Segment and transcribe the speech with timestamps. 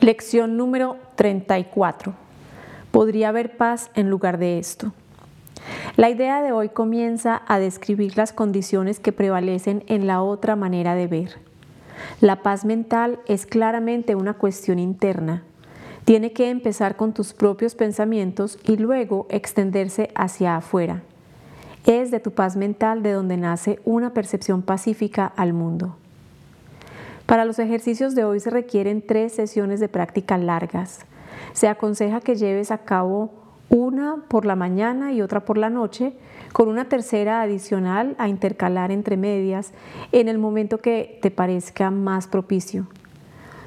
[0.00, 2.12] Lección número 34.
[2.90, 4.92] Podría haber paz en lugar de esto.
[5.96, 10.94] La idea de hoy comienza a describir las condiciones que prevalecen en la otra manera
[10.94, 11.30] de ver.
[12.20, 15.44] La paz mental es claramente una cuestión interna.
[16.04, 21.02] Tiene que empezar con tus propios pensamientos y luego extenderse hacia afuera.
[21.86, 25.96] Es de tu paz mental de donde nace una percepción pacífica al mundo.
[27.26, 31.00] Para los ejercicios de hoy se requieren tres sesiones de práctica largas.
[31.54, 33.30] Se aconseja que lleves a cabo
[33.68, 36.12] una por la mañana y otra por la noche,
[36.52, 39.72] con una tercera adicional a intercalar entre medias
[40.12, 42.86] en el momento que te parezca más propicio.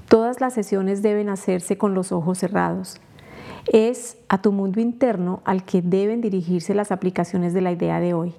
[0.07, 3.01] Todas las sesiones deben hacerse con los ojos cerrados.
[3.71, 8.13] Es a tu mundo interno al que deben dirigirse las aplicaciones de la idea de
[8.13, 8.33] hoy.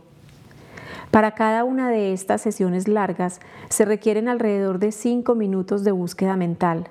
[1.11, 6.37] Para cada una de estas sesiones largas se requieren alrededor de 5 minutos de búsqueda
[6.37, 6.89] mental.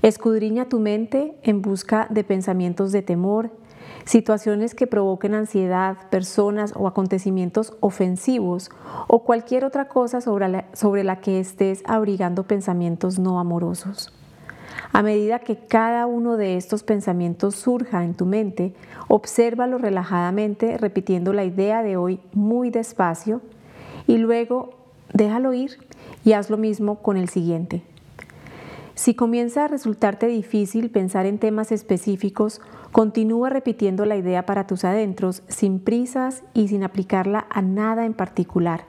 [0.00, 3.50] Escudriña tu mente en busca de pensamientos de temor,
[4.06, 8.70] situaciones que provoquen ansiedad, personas o acontecimientos ofensivos
[9.06, 14.12] o cualquier otra cosa sobre la, sobre la que estés abrigando pensamientos no amorosos.
[14.92, 18.74] A medida que cada uno de estos pensamientos surja en tu mente,
[19.08, 23.40] obsérvalo relajadamente repitiendo la idea de hoy muy despacio
[24.06, 24.70] y luego
[25.12, 25.78] déjalo ir
[26.24, 27.82] y haz lo mismo con el siguiente.
[28.94, 34.84] Si comienza a resultarte difícil pensar en temas específicos, continúa repitiendo la idea para tus
[34.84, 38.84] adentros sin prisas y sin aplicarla a nada en particular.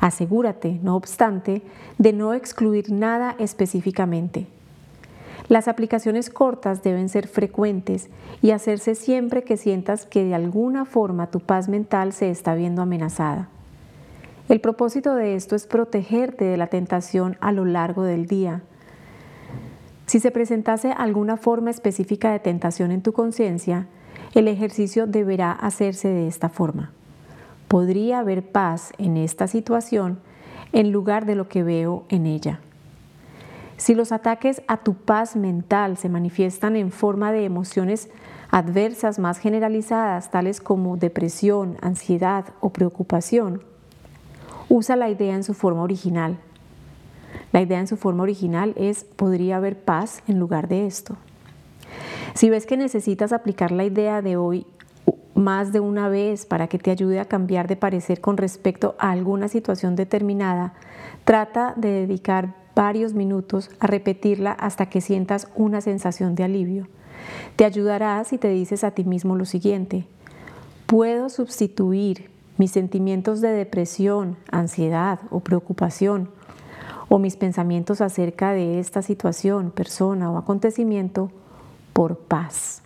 [0.00, 1.62] Asegúrate, no obstante,
[1.98, 4.46] de no excluir nada específicamente.
[5.48, 8.10] Las aplicaciones cortas deben ser frecuentes
[8.42, 12.82] y hacerse siempre que sientas que de alguna forma tu paz mental se está viendo
[12.82, 13.48] amenazada.
[14.50, 18.62] El propósito de esto es protegerte de la tentación a lo largo del día.
[20.06, 23.88] Si se presentase alguna forma específica de tentación en tu conciencia,
[24.34, 26.92] el ejercicio deberá hacerse de esta forma.
[27.68, 30.18] Podría haber paz en esta situación
[30.72, 32.60] en lugar de lo que veo en ella.
[33.78, 38.10] Si los ataques a tu paz mental se manifiestan en forma de emociones
[38.50, 43.62] adversas más generalizadas, tales como depresión, ansiedad o preocupación,
[44.68, 46.38] usa la idea en su forma original.
[47.52, 51.16] La idea en su forma original es podría haber paz en lugar de esto.
[52.34, 54.66] Si ves que necesitas aplicar la idea de hoy
[55.38, 59.12] más de una vez para que te ayude a cambiar de parecer con respecto a
[59.12, 60.74] alguna situación determinada,
[61.24, 66.88] trata de dedicar varios minutos a repetirla hasta que sientas una sensación de alivio.
[67.56, 70.06] Te ayudará si te dices a ti mismo lo siguiente,
[70.86, 76.30] puedo sustituir mis sentimientos de depresión, ansiedad o preocupación
[77.08, 81.30] o mis pensamientos acerca de esta situación, persona o acontecimiento
[81.92, 82.82] por paz.